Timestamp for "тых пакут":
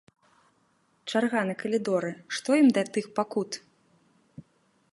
2.95-3.51